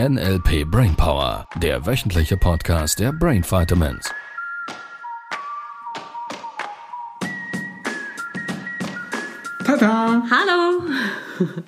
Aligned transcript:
NLP 0.00 0.64
Brainpower, 0.68 1.46
der 1.62 1.86
wöchentliche 1.86 2.36
Podcast 2.36 2.98
der 2.98 3.12
Brain 3.12 3.44
Vitamins. 3.44 4.10
Tada! 9.64 10.24
Hallo! 10.28 10.82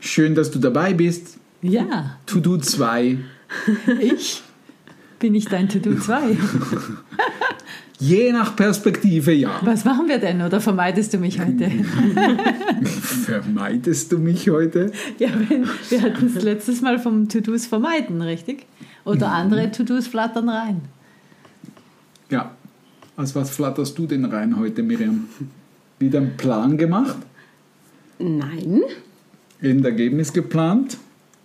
Schön, 0.00 0.34
dass 0.34 0.50
du 0.50 0.58
dabei 0.58 0.92
bist. 0.92 1.38
Ja, 1.62 2.18
To 2.26 2.40
Do 2.40 2.58
2. 2.58 3.18
ich 4.00 4.42
bin 5.20 5.36
ich 5.36 5.46
dein 5.46 5.68
To-Do 5.68 5.94
2. 5.94 6.22
Je 7.98 8.30
nach 8.32 8.54
Perspektive 8.56 9.32
ja. 9.32 9.58
Was 9.62 9.84
machen 9.84 10.08
wir 10.08 10.18
denn 10.18 10.42
oder 10.42 10.60
vermeidest 10.60 11.14
du 11.14 11.18
mich 11.18 11.40
heute? 11.40 11.70
Vermeidest 12.84 14.12
du 14.12 14.18
mich 14.18 14.50
heute? 14.50 14.92
Ja, 15.18 15.28
wenn, 15.48 15.64
wir 15.88 16.02
hatten 16.02 16.26
es 16.26 16.42
letztes 16.42 16.82
Mal 16.82 16.98
vom 16.98 17.28
To-Dos 17.28 17.66
vermeiden, 17.66 18.20
richtig? 18.20 18.66
Oder 19.04 19.32
andere 19.32 19.70
To-Dos 19.70 20.08
flattern 20.08 20.48
rein. 20.48 20.82
Ja. 22.30 22.52
Als 23.16 23.34
was 23.34 23.48
flatterst 23.48 23.96
du 23.96 24.06
denn 24.06 24.26
rein 24.26 24.58
heute, 24.58 24.82
Miriam? 24.82 25.26
Wieder 25.98 26.18
einen 26.18 26.36
Plan 26.36 26.76
gemacht? 26.76 27.16
Nein. 28.18 28.82
Ein 29.62 29.82
Ergebnis 29.82 30.34
geplant? 30.34 30.98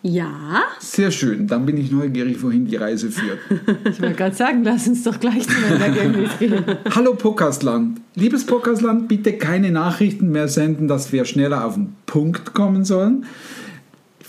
Ja. 0.04 0.64
Sehr 0.80 1.12
schön. 1.12 1.48
Dann 1.48 1.66
bin 1.66 1.78
ich 1.78 1.91
neugierig, 1.91 2.42
wohin 2.42 2.66
die 2.66 2.76
Reise 2.76 3.12
führt. 3.12 3.40
Ich 3.86 4.02
wollte 4.02 4.16
gerade 4.16 4.36
sagen, 4.36 4.64
lass 4.64 4.88
uns 4.88 5.04
doch 5.04 5.20
gleich 5.20 5.48
zu 5.48 5.55
Ergebnis 5.80 6.32
gehen. 6.40 6.64
Hallo 6.96 7.14
Podcastland. 7.14 8.02
Liebes 8.16 8.45
Podcastland, 8.45 9.08
bitte 9.08 9.34
keine 9.34 9.72
Nachrichten 9.72 10.32
mehr 10.32 10.48
senden, 10.48 10.88
dass 10.88 11.12
wir 11.12 11.26
schneller 11.26 11.66
auf 11.66 11.76
den 11.76 11.95
Punkt 12.06 12.54
kommen 12.54 12.84
sollen. 12.84 13.26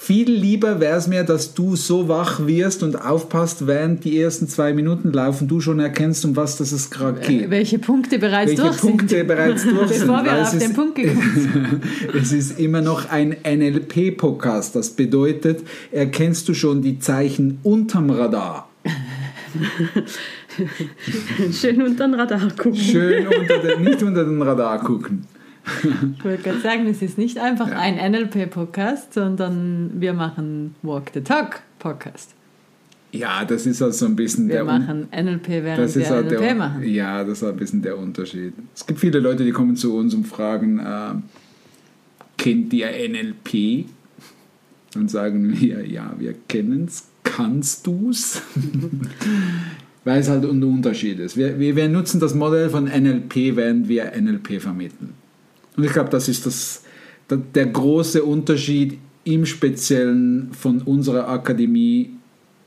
Viel 0.04 0.28
lieber 0.32 0.80
wäre 0.80 0.98
es 0.98 1.06
mir, 1.06 1.22
dass 1.22 1.54
du 1.54 1.76
so 1.76 2.08
wach 2.08 2.44
wirst 2.44 2.82
und 2.82 3.00
aufpasst, 3.00 3.68
während 3.68 4.02
die 4.02 4.20
ersten 4.20 4.48
zwei 4.48 4.72
Minuten 4.72 5.12
laufen, 5.12 5.46
du 5.46 5.60
schon 5.60 5.78
erkennst, 5.78 6.24
um 6.24 6.34
was 6.34 6.56
das 6.56 6.72
es 6.72 6.90
gerade 6.90 7.20
geht. 7.20 7.50
Welche 7.50 7.78
Punkte 7.78 8.18
bereits 8.18 8.50
Welche 8.50 8.62
durch 8.62 8.78
Punkte 8.78 9.18
sind. 9.18 9.28
bereits 9.28 9.62
durch 9.62 9.88
sind. 9.92 10.00
Bevor 10.08 10.24
wir 10.24 10.32
weil 10.32 10.40
auf 10.40 10.52
es 10.54 10.58
den 10.58 10.70
ist- 10.70 10.74
Punkt 10.74 10.94
gekommen 10.96 11.80
sind. 12.10 12.14
Es 12.20 12.32
ist 12.32 12.58
immer 12.58 12.80
noch 12.80 13.10
ein 13.10 13.36
NLP-Podcast. 13.44 14.74
Das 14.74 14.90
bedeutet, 14.90 15.60
erkennst 15.92 16.48
du 16.48 16.54
schon 16.54 16.82
die 16.82 16.98
Zeichen 16.98 17.60
unterm 17.62 18.10
Radar. 18.10 18.68
Schön 21.52 21.80
unter 21.80 22.08
den 22.08 22.14
Radar 22.14 22.48
gucken. 22.56 22.74
Schön 22.74 23.24
unter 23.28 23.58
den, 23.58 23.82
nicht 23.84 24.02
unter 24.02 24.24
den 24.24 24.42
Radar 24.42 24.80
gucken. 24.80 25.26
Ich 26.18 26.24
wollte 26.24 26.42
gerade 26.42 26.60
sagen, 26.60 26.86
es 26.88 27.02
ist 27.02 27.18
nicht 27.18 27.38
einfach 27.38 27.70
ein 27.70 27.94
NLP-Podcast, 28.12 29.14
sondern 29.14 29.92
wir 30.00 30.12
machen 30.12 30.74
Walk 30.82 31.10
the 31.14 31.20
Talk 31.20 31.60
Podcast. 31.78 32.34
Ja, 33.12 33.44
das 33.44 33.66
ist 33.66 33.80
also 33.82 34.06
ein 34.06 34.16
bisschen 34.16 34.48
Wir 34.48 34.54
der 34.56 34.62
Un- 34.62 34.68
machen 34.68 35.08
NLP, 35.12 35.48
während 35.48 35.78
Das 35.78 35.94
wir 35.96 36.08
halt 36.08 36.26
NLP 36.30 36.38
der, 36.40 36.54
machen. 36.54 36.82
Ja, 36.84 37.22
das 37.24 37.42
ist 37.42 37.44
ein 37.48 37.56
bisschen 37.56 37.82
der 37.82 37.98
Unterschied. 37.98 38.54
Es 38.74 38.86
gibt 38.86 38.98
viele 39.00 39.18
Leute, 39.20 39.44
die 39.44 39.52
kommen 39.52 39.76
zu 39.76 39.94
uns 39.96 40.14
und 40.14 40.26
fragen, 40.26 40.78
äh, 40.78 41.14
kennt 42.38 42.72
ihr 42.72 42.88
NLP? 43.08 43.84
Dann 44.94 45.08
sagen 45.08 45.52
wir, 45.60 45.86
ja, 45.86 46.12
wir 46.18 46.34
kennen 46.48 46.86
es. 46.88 47.06
Kannst 47.22 47.86
du's? 47.86 48.42
Weil 50.04 50.20
es 50.20 50.28
halt 50.28 50.44
ein 50.44 50.62
Unterschied 50.64 51.20
ist. 51.20 51.36
Wir, 51.36 51.58
wir, 51.60 51.76
wir 51.76 51.88
nutzen 51.88 52.18
das 52.18 52.34
Modell 52.34 52.68
von 52.70 52.84
NLP, 52.86 53.54
während 53.56 53.88
wir 53.88 54.10
NLP 54.20 54.60
vermitteln. 54.60 55.14
Und 55.76 55.84
ich 55.84 55.92
glaube, 55.92 56.10
das 56.10 56.28
ist 56.28 56.46
das, 56.46 56.82
der, 57.30 57.66
große 57.66 58.22
Unterschied 58.22 58.98
im 59.24 59.46
Speziellen 59.46 60.52
von 60.52 60.82
unserer 60.82 61.28
Akademie, 61.28 62.10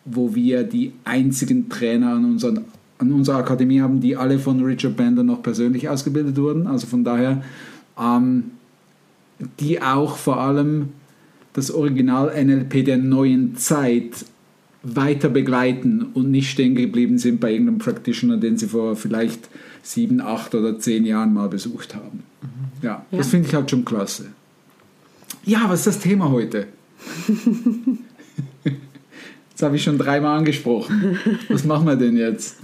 wo 0.05 0.33
wir 0.33 0.63
die 0.63 0.93
einzigen 1.03 1.69
Trainer 1.69 2.13
an, 2.13 2.25
unseren, 2.25 2.65
an 2.97 3.11
unserer 3.11 3.37
Akademie 3.37 3.81
haben, 3.81 3.99
die 3.99 4.15
alle 4.15 4.39
von 4.39 4.63
Richard 4.63 4.97
Bender 4.97 5.23
noch 5.23 5.43
persönlich 5.43 5.89
ausgebildet 5.89 6.37
wurden. 6.37 6.67
Also 6.67 6.87
von 6.87 7.03
daher, 7.03 7.43
ähm, 7.99 8.51
die 9.59 9.81
auch 9.81 10.17
vor 10.17 10.39
allem 10.39 10.89
das 11.53 11.71
Original 11.71 12.31
NLP 12.43 12.85
der 12.85 12.97
neuen 12.97 13.55
Zeit 13.55 14.25
weiter 14.83 15.29
begleiten 15.29 16.07
und 16.13 16.29
nicht 16.29 16.49
stehen 16.49 16.75
geblieben 16.75 17.17
sind 17.17 17.39
bei 17.39 17.51
irgendeinem 17.51 17.79
Practitioner, 17.79 18.37
den 18.37 18.57
sie 18.57 18.67
vor 18.67 18.95
vielleicht 18.95 19.49
sieben, 19.81 20.21
acht 20.21 20.53
oder 20.53 20.77
zehn 20.79 21.05
Jahren 21.05 21.33
mal 21.33 21.49
besucht 21.49 21.95
haben. 21.95 22.23
Ja, 22.85 23.05
das 23.11 23.25
Ja. 23.27 23.31
finde 23.31 23.47
ich 23.49 23.55
halt 23.55 23.69
schon 23.71 23.83
klasse. 23.83 24.27
Ja, 25.43 25.63
was 25.67 25.79
ist 25.79 25.87
das 25.87 25.99
Thema 25.99 26.29
heute? 26.29 26.67
Das 29.57 29.61
habe 29.67 29.77
ich 29.77 29.83
schon 29.83 29.97
dreimal 29.97 30.37
angesprochen. 30.37 31.17
Was 31.47 31.63
machen 31.63 31.87
wir 31.87 31.95
denn 31.95 32.17
jetzt? 32.17 32.57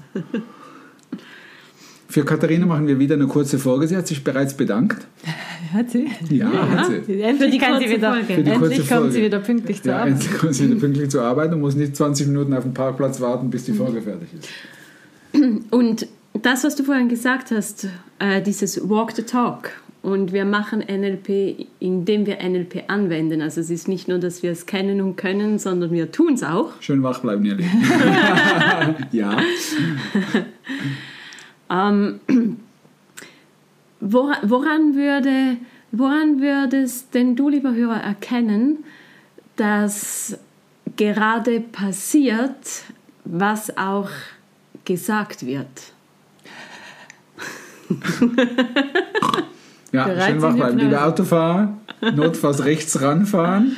Für 2.10 2.26
Katharina 2.26 2.66
machen 2.66 2.86
wir 2.86 3.00
wieder 3.00 3.16
eine 3.16 3.28
kurze 3.28 3.58
Folge. 3.58 3.88
Sie 3.88 3.96
hat 3.96 4.08
sich 4.08 4.22
bereits 4.26 4.56
bedankt. 4.58 5.08
Hat 5.74 5.90
sie? 5.90 6.10
Ja, 6.30 6.52
hat 6.52 6.88
sie. 6.88 7.22
Endlich 7.22 7.38
Für 7.46 7.50
die 7.50 7.58
kann 7.58 7.80
sie 7.80 7.86
kurze 7.86 7.96
wieder, 7.98 8.12
Folge. 8.12 8.26
Für 8.34 8.44
die 8.44 8.50
endlich 8.52 8.60
kurze 8.60 8.76
kommt 8.82 8.90
Folge. 8.90 9.12
sie 9.14 9.22
wieder 9.24 9.40
pünktlich 9.40 9.82
zur 9.82 9.92
Ja, 9.94 9.98
Arbeit. 10.00 10.12
endlich 10.16 10.34
kommt 10.38 10.54
sie 10.56 10.66
wieder 10.70 10.80
pünktlich 10.82 11.10
zur 11.10 11.22
Arbeit 11.24 11.54
und 11.54 11.62
muss 11.62 11.76
nicht 11.76 11.96
20 11.96 12.28
Minuten 12.28 12.54
auf 12.54 12.64
dem 12.64 12.74
Parkplatz 12.74 13.22
warten, 13.22 13.50
bis 13.50 13.64
die 13.64 13.72
Folge 13.72 14.02
fertig 14.02 14.28
ist. 14.38 14.50
Und 15.72 16.08
das, 16.34 16.66
was 16.66 16.76
du 16.76 16.84
vorhin 16.84 17.08
gesagt 17.08 17.52
hast, 17.52 17.88
äh, 18.20 18.42
dieses 18.42 18.82
Walk 18.90 19.14
the 19.16 19.22
Talk. 19.24 19.70
Und 20.04 20.34
wir 20.34 20.46
machen 20.46 20.80
NLP, 20.80 21.68
indem 21.80 22.26
wir 22.26 22.38
NLP 22.42 22.86
anwenden. 22.88 23.42
Also 23.44 23.62
es 23.62 23.70
ist 23.70 23.88
nicht 23.88 24.08
nur, 24.08 24.18
dass 24.18 24.42
wir 24.42 24.52
es 24.52 24.66
kennen 24.66 25.00
und 25.00 25.16
können, 25.16 25.60
sondern 25.60 25.92
wir 25.92 26.12
tun 26.12 26.34
es 26.34 26.42
auch. 26.44 26.72
Schön 26.82 27.04
wach 27.04 27.20
bleiben, 27.20 27.46
ihr 27.46 27.54
Lieben. 27.56 27.70
ja. 29.12 29.38
Ähm, 31.70 32.20
wora- 34.00 34.40
woran, 34.42 34.96
würde, 34.96 35.58
woran 35.92 36.42
würdest 36.42 37.14
denn 37.14 37.36
du, 37.36 37.50
lieber 37.50 37.76
Hörer, 37.76 38.02
erkennen, 38.02 38.84
dass 39.56 40.36
gerade 40.98 41.60
passiert, 41.60 42.86
was 43.24 43.78
auch 43.78 44.10
gesagt 44.84 45.46
wird? 45.46 45.68
Ja, 49.92 50.06
Bereit 50.06 50.32
schön 50.32 50.42
wach 50.42 50.56
bleiben. 50.56 50.78
Liebe. 50.80 51.02
Autofahrer, 51.04 51.74
notfalls 52.16 52.64
rechts 52.64 53.02
ranfahren. 53.02 53.76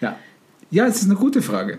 Ja. 0.00 0.16
Ja, 0.70 0.86
es 0.86 0.96
ist 1.02 1.04
eine 1.10 1.14
gute 1.18 1.42
Frage. 1.42 1.78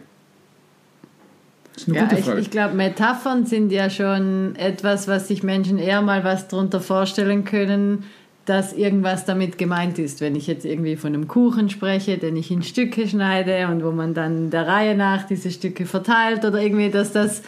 Das 1.74 1.84
ist 1.84 1.90
eine 1.90 1.98
Ja, 1.98 2.04
gute 2.04 2.20
ich, 2.20 2.26
Frage. 2.26 2.40
ich 2.42 2.52
glaube, 2.52 2.76
Metaphern 2.76 3.46
sind 3.46 3.72
ja 3.72 3.90
schon 3.90 4.56
etwas, 4.58 5.08
was 5.08 5.28
sich 5.28 5.42
Menschen 5.44 5.78
eher 5.80 6.02
mal 6.02 6.24
was 6.24 6.48
darunter 6.50 6.80
vorstellen 6.82 7.44
können, 7.46 8.04
dass 8.46 8.74
irgendwas 8.74 9.26
damit 9.26 9.58
gemeint 9.58 9.98
ist. 9.98 10.20
Wenn 10.20 10.36
ich 10.36 10.48
jetzt 10.48 10.66
irgendwie 10.66 10.96
von 10.96 11.14
einem 11.14 11.28
Kuchen 11.28 11.70
spreche, 11.70 12.18
den 12.18 12.36
ich 12.36 12.52
in 12.52 12.64
Stücke 12.64 13.08
schneide 13.08 13.68
und 13.68 13.84
wo 13.84 13.92
man 13.92 14.14
dann 14.14 14.50
der 14.50 14.68
Reihe 14.68 14.96
nach 14.96 15.24
diese 15.24 15.52
Stücke 15.52 15.86
verteilt 15.86 16.44
oder 16.44 16.60
irgendwie, 16.62 16.90
dass 16.90 17.12
das 17.12 17.44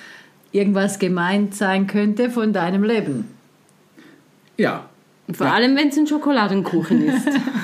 irgendwas 0.52 1.00
gemeint 1.00 1.56
sein 1.56 1.88
könnte 1.88 2.30
von 2.30 2.54
deinem 2.54 2.84
Leben. 2.84 3.28
ja. 4.58 4.86
Vor 5.32 5.48
allem, 5.48 5.76
wenn 5.76 5.88
es 5.88 5.98
ein 5.98 6.08
Schokoladenkuchen 6.08 7.02
ist. 7.08 7.24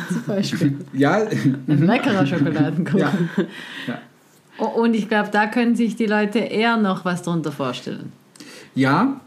Zum 0.09 0.23
Beispiel. 0.27 0.77
Ja, 0.93 1.27
Ein 1.67 1.85
leckerer 1.85 2.25
Schokoladenkuchen. 2.25 2.99
ja. 2.99 3.13
ja. 3.87 3.99
Und 4.65 4.93
ich 4.93 5.07
glaube, 5.07 5.29
da 5.31 5.47
können 5.47 5.75
sich 5.75 5.95
die 5.95 6.05
Leute 6.05 6.39
eher 6.39 6.77
noch 6.77 7.05
was 7.05 7.21
darunter 7.23 7.51
vorstellen. 7.51 8.11
Ja, 8.75 9.21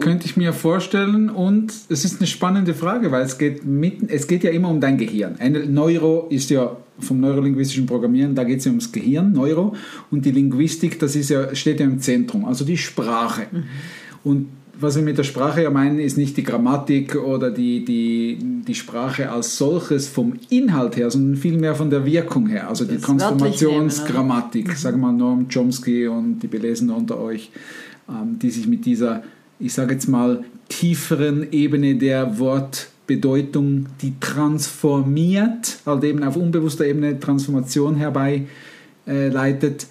könnte 0.00 0.26
ich 0.26 0.36
mir 0.36 0.52
vorstellen. 0.52 1.28
Und 1.30 1.72
es 1.88 2.04
ist 2.04 2.18
eine 2.18 2.26
spannende 2.26 2.74
Frage, 2.74 3.10
weil 3.10 3.22
es 3.22 3.38
geht, 3.38 3.64
mitten, 3.64 4.08
es 4.08 4.26
geht 4.26 4.44
ja 4.44 4.50
immer 4.50 4.68
um 4.68 4.80
dein 4.80 4.96
Gehirn. 4.98 5.36
Ein 5.38 5.72
Neuro 5.74 6.26
ist 6.30 6.50
ja 6.50 6.76
vom 6.98 7.20
neurolinguistischen 7.20 7.86
Programmieren, 7.86 8.34
da 8.34 8.44
geht 8.44 8.60
es 8.60 8.64
ja 8.64 8.70
ums 8.70 8.90
Gehirn, 8.90 9.32
Neuro. 9.32 9.74
Und 10.10 10.24
die 10.24 10.30
Linguistik, 10.30 10.98
das 10.98 11.14
ist 11.14 11.28
ja, 11.30 11.54
steht 11.54 11.80
ja 11.80 11.86
im 11.86 12.00
Zentrum, 12.00 12.44
also 12.44 12.64
die 12.64 12.78
Sprache. 12.78 13.46
Und 14.24 14.48
was 14.78 14.96
wir 14.96 15.02
mit 15.02 15.16
der 15.16 15.24
Sprache 15.24 15.62
ja 15.62 15.70
meinen, 15.70 15.98
ist 15.98 16.18
nicht 16.18 16.36
die 16.36 16.42
Grammatik 16.42 17.16
oder 17.16 17.50
die, 17.50 17.84
die, 17.84 18.38
die 18.40 18.74
Sprache 18.74 19.30
als 19.30 19.56
solches 19.56 20.08
vom 20.08 20.34
Inhalt 20.50 20.96
her, 20.96 21.10
sondern 21.10 21.36
vielmehr 21.36 21.74
von 21.74 21.88
der 21.88 22.04
Wirkung 22.04 22.46
her. 22.46 22.68
Also 22.68 22.84
die 22.84 22.98
Transformationsgrammatik, 22.98 24.72
sagen 24.72 25.00
wir 25.00 25.06
mal 25.06 25.12
Norm 25.12 25.46
Chomsky 25.52 26.06
und 26.06 26.40
die 26.40 26.46
Belesenen 26.46 26.94
unter 26.94 27.18
euch, 27.18 27.50
ähm, 28.08 28.38
die 28.38 28.50
sich 28.50 28.66
mit 28.66 28.84
dieser, 28.84 29.22
ich 29.58 29.72
sage 29.72 29.94
jetzt 29.94 30.08
mal, 30.08 30.44
tieferen 30.68 31.52
Ebene 31.52 31.94
der 31.94 32.38
Wortbedeutung, 32.38 33.86
die 34.02 34.14
transformiert, 34.20 35.78
halt 35.86 36.04
eben 36.04 36.22
auf 36.22 36.36
unbewusster 36.36 36.84
Ebene 36.84 37.18
Transformation 37.18 37.96
herbeileitet, 37.96 38.48
leitet, 39.06 39.86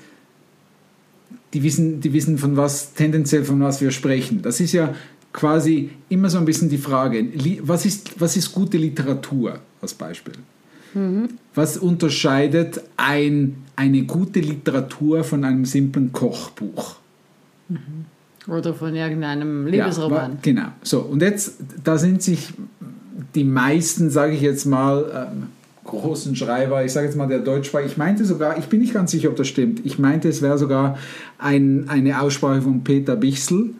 die 1.53 1.63
wissen, 1.63 2.01
die 2.01 2.11
wissen 2.13 2.37
von 2.37 2.57
was, 2.57 2.93
tendenziell 2.93 3.43
von 3.45 3.59
was 3.61 3.79
wir 3.81 3.91
sprechen. 3.91 4.41
Das 4.41 4.59
ist 4.59 4.73
ja 4.73 4.93
quasi 5.33 5.89
immer 6.09 6.29
so 6.29 6.37
ein 6.37 6.45
bisschen 6.45 6.69
die 6.69 6.77
Frage, 6.77 7.25
was 7.61 7.85
ist, 7.85 8.19
was 8.19 8.35
ist 8.37 8.51
gute 8.53 8.77
Literatur 8.77 9.59
als 9.81 9.93
Beispiel? 9.93 10.33
Was 11.53 11.77
unterscheidet 11.77 12.81
ein, 12.95 13.57
eine 13.75 14.03
gute 14.03 14.39
Literatur 14.39 15.25
von 15.25 15.43
einem 15.43 15.65
simplen 15.65 16.13
Kochbuch? 16.13 16.95
Oder 18.47 18.73
von 18.73 18.95
irgendeinem 18.95 19.65
Ja, 19.67 19.71
Liebesroman. 19.85 20.33
wa- 20.33 20.37
genau. 20.41 20.67
So, 20.83 21.01
und 21.01 21.21
jetzt, 21.21 21.55
da 21.83 21.97
sind 21.97 22.21
sich 22.23 22.53
die 23.33 23.43
meisten, 23.43 24.09
sage 24.09 24.33
ich 24.35 24.41
jetzt 24.41 24.65
mal, 24.65 25.29
ähm, 25.33 25.47
großen 25.85 26.35
Schreiber, 26.35 26.83
ich 26.83 26.91
sage 26.91 27.05
jetzt 27.07 27.15
mal 27.15 27.27
der 27.27 27.39
Deutschsprache, 27.39 27.85
ich 27.85 27.97
meinte 27.97 28.25
sogar, 28.25 28.57
ich 28.57 28.65
bin 28.65 28.81
nicht 28.81 28.93
ganz 28.93 29.11
sicher, 29.11 29.29
ob 29.29 29.35
das 29.35 29.47
stimmt, 29.47 29.85
ich 29.85 29.99
meinte, 29.99 30.27
es 30.27 30.41
wäre 30.41 30.57
sogar 30.57 30.97
ein, 31.37 31.85
eine 31.87 32.21
Aussprache 32.21 32.61
von 32.61 32.83
Peter 32.83 33.15
Bichsel, 33.15 33.71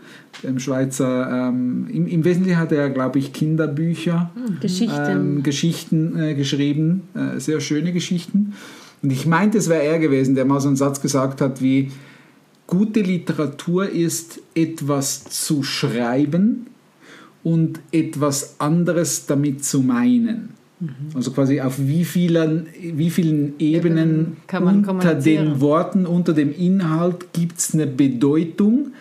dem 0.43 0.59
Schweizer, 0.59 1.49
ähm, 1.49 1.87
im, 1.91 2.07
im 2.07 2.23
Wesentlichen 2.23 2.59
hat 2.59 2.71
er, 2.71 2.89
glaube 2.89 3.19
ich, 3.19 3.33
Kinderbücher, 3.33 4.31
Geschichten. 4.61 5.09
ähm, 5.09 5.43
Geschichten 5.43 6.19
äh, 6.19 6.35
geschrieben, 6.35 7.03
äh, 7.15 7.39
sehr 7.39 7.59
schöne 7.59 7.91
Geschichten. 7.91 8.53
Und 9.01 9.11
ich 9.11 9.25
meinte, 9.25 9.57
es 9.57 9.69
wäre 9.69 9.83
er 9.83 9.99
gewesen, 9.99 10.35
der 10.35 10.45
mal 10.45 10.59
so 10.59 10.67
einen 10.67 10.77
Satz 10.77 11.01
gesagt 11.01 11.41
hat 11.41 11.61
wie, 11.61 11.91
gute 12.67 13.01
Literatur 13.01 13.89
ist 13.89 14.41
etwas 14.53 15.25
zu 15.25 15.63
schreiben 15.63 16.67
und 17.43 17.79
etwas 17.91 18.59
anderes 18.59 19.25
damit 19.27 19.63
zu 19.63 19.81
meinen. 19.81 20.49
Also 21.15 21.31
quasi 21.31 21.61
auf 21.61 21.75
wie 21.79 22.03
vielen, 22.03 22.67
wie 22.81 23.09
vielen 23.09 23.53
Ebenen 23.59 24.37
kann 24.47 24.63
man 24.63 24.85
unter 24.85 25.15
den 25.15 25.61
Worten, 25.61 26.05
unter 26.05 26.33
dem 26.33 26.53
Inhalt 26.53 27.31
gibt 27.33 27.59
es 27.59 27.73
eine 27.73 27.87
Bedeutung. 27.87 28.91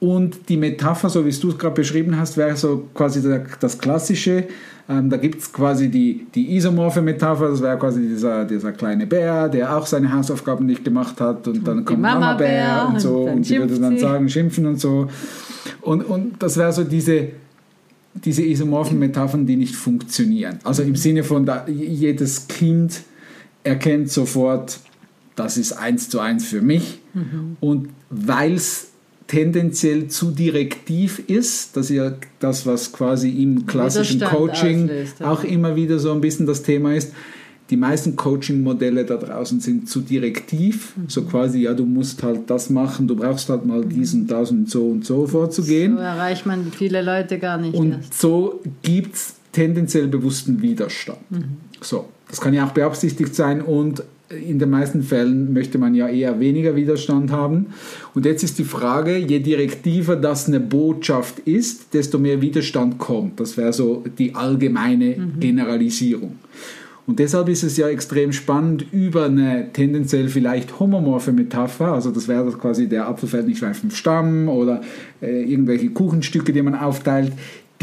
Und 0.00 0.48
die 0.48 0.56
Metapher, 0.56 1.08
so 1.08 1.24
wie 1.24 1.30
du 1.30 1.48
es 1.48 1.58
gerade 1.58 1.74
beschrieben 1.74 2.18
hast, 2.18 2.36
wäre 2.36 2.56
so 2.56 2.88
quasi 2.92 3.22
das 3.60 3.78
Klassische. 3.78 4.44
Ähm, 4.86 5.08
da 5.08 5.16
gibt 5.16 5.40
es 5.40 5.50
quasi 5.50 5.88
die, 5.88 6.26
die 6.34 6.56
isomorphe 6.56 7.00
Metapher, 7.00 7.48
das 7.48 7.62
wäre 7.62 7.78
quasi 7.78 8.02
dieser, 8.02 8.44
dieser 8.44 8.72
kleine 8.72 9.06
Bär, 9.06 9.48
der 9.48 9.74
auch 9.74 9.86
seine 9.86 10.12
Hausaufgaben 10.12 10.66
nicht 10.66 10.84
gemacht 10.84 11.22
hat 11.22 11.48
und 11.48 11.66
dann 11.66 11.86
kommt 11.86 12.00
Mama 12.00 12.20
Mama 12.20 12.34
Bär 12.34 12.48
Bär 12.48 12.88
und 12.88 13.00
so 13.00 13.22
und 13.22 13.36
und 13.36 13.48
die 13.48 13.58
würde 13.58 13.78
dann 13.78 13.96
sagen, 13.96 14.28
schimpfen 14.28 14.66
und 14.66 14.78
so. 14.78 15.08
Und, 15.80 16.02
und 16.02 16.42
das 16.42 16.58
wäre 16.58 16.70
so 16.70 16.84
diese, 16.84 17.28
diese 18.14 18.42
isomorphen 18.42 18.98
Metaphern, 18.98 19.46
die 19.46 19.56
nicht 19.56 19.74
funktionieren. 19.74 20.58
Also 20.64 20.82
im 20.82 20.96
Sinne 20.96 21.24
von, 21.24 21.46
da, 21.46 21.66
jedes 21.68 22.46
Kind 22.48 23.02
erkennt 23.64 24.10
sofort, 24.10 24.78
das 25.36 25.56
ist 25.56 25.72
eins 25.72 26.08
zu 26.08 26.20
eins 26.20 26.46
für 26.46 26.62
mich. 26.62 27.00
Und 27.60 27.88
weil 28.10 28.54
es 28.54 28.88
tendenziell 29.26 30.08
zu 30.08 30.30
direktiv 30.30 31.22
ist, 31.28 31.76
das 31.76 31.90
ist 31.90 31.96
ja 31.96 32.12
das, 32.40 32.66
was 32.66 32.92
quasi 32.92 33.30
im 33.30 33.66
klassischen 33.66 34.20
Coaching 34.20 34.84
auslöst, 34.84 35.20
ja. 35.20 35.30
auch 35.30 35.44
immer 35.44 35.76
wieder 35.76 35.98
so 35.98 36.12
ein 36.12 36.20
bisschen 36.20 36.46
das 36.46 36.62
Thema 36.62 36.94
ist. 36.94 37.12
Die 37.74 37.80
meisten 37.80 38.14
Coaching-Modelle 38.14 39.04
da 39.04 39.16
draußen 39.16 39.58
sind 39.58 39.88
zu 39.88 40.00
direktiv, 40.00 40.94
so 41.08 41.22
quasi, 41.22 41.62
ja, 41.62 41.74
du 41.74 41.84
musst 41.84 42.22
halt 42.22 42.48
das 42.48 42.70
machen, 42.70 43.08
du 43.08 43.16
brauchst 43.16 43.48
halt 43.48 43.66
mal 43.66 43.84
dies 43.84 44.14
und 44.14 44.28
das 44.28 44.52
und 44.52 44.70
so 44.70 44.86
und 44.86 45.04
so 45.04 45.26
vorzugehen. 45.26 45.94
So 45.96 45.98
erreicht 45.98 46.46
man 46.46 46.70
viele 46.70 47.02
Leute 47.02 47.40
gar 47.40 47.58
nicht 47.58 47.74
Und 47.74 47.94
erst. 47.94 48.20
so 48.20 48.60
gibt 48.82 49.16
es 49.16 49.34
tendenziell 49.50 50.06
bewussten 50.06 50.62
Widerstand. 50.62 51.18
So, 51.80 52.04
das 52.28 52.40
kann 52.40 52.54
ja 52.54 52.64
auch 52.64 52.70
beabsichtigt 52.70 53.34
sein 53.34 53.60
und 53.60 54.04
in 54.30 54.60
den 54.60 54.70
meisten 54.70 55.02
Fällen 55.02 55.52
möchte 55.52 55.78
man 55.78 55.96
ja 55.96 56.06
eher 56.06 56.38
weniger 56.38 56.76
Widerstand 56.76 57.32
haben. 57.32 57.66
Und 58.14 58.24
jetzt 58.24 58.44
ist 58.44 58.56
die 58.60 58.64
Frage, 58.64 59.16
je 59.16 59.40
direktiver 59.40 60.14
das 60.14 60.46
eine 60.46 60.60
Botschaft 60.60 61.40
ist, 61.40 61.92
desto 61.92 62.20
mehr 62.20 62.40
Widerstand 62.40 62.98
kommt. 62.98 63.40
Das 63.40 63.56
wäre 63.56 63.72
so 63.72 64.04
die 64.16 64.32
allgemeine 64.36 65.16
Generalisierung. 65.40 66.36
Und 67.06 67.18
deshalb 67.18 67.50
ist 67.50 67.62
es 67.62 67.76
ja 67.76 67.88
extrem 67.88 68.32
spannend, 68.32 68.86
über 68.92 69.26
eine 69.26 69.68
tendenziell 69.72 70.28
vielleicht 70.28 70.80
homomorphe 70.80 71.32
Metapher, 71.32 71.92
also 71.92 72.10
das 72.10 72.28
wäre 72.28 72.46
das 72.46 72.58
quasi 72.58 72.88
der 72.88 73.08
Apfel 73.08 73.28
fällt 73.28 73.46
nicht 73.46 73.58
vom 73.58 73.90
Stamm 73.90 74.48
oder 74.48 74.80
äh, 75.20 75.42
irgendwelche 75.42 75.90
Kuchenstücke, 75.90 76.52
die 76.52 76.62
man 76.62 76.74
aufteilt, 76.74 77.32